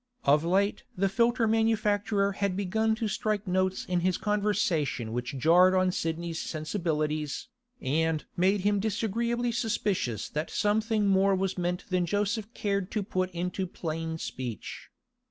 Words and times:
Of 0.23 0.43
late 0.43 0.81
the 0.97 1.07
filter 1.09 1.45
manufacturer 1.47 2.31
had 2.31 2.57
begun 2.57 2.95
to 2.95 3.07
strike 3.07 3.45
notes 3.45 3.85
in 3.85 3.99
his 3.99 4.17
conversation 4.17 5.13
which 5.13 5.37
jarred 5.37 5.75
on 5.75 5.91
Sidney's 5.91 6.41
sensibilities, 6.41 7.49
and 7.79 8.25
made 8.35 8.61
him 8.61 8.79
disagreeably 8.79 9.51
suspicious 9.51 10.27
that 10.29 10.49
something 10.49 11.05
more 11.05 11.35
was 11.35 11.55
meant 11.55 11.83
than 11.91 12.07
Joseph 12.07 12.51
cared 12.55 12.89
to 12.93 13.03
put 13.03 13.29
into 13.29 13.67
plain 13.67 14.17
speech. 14.17 14.89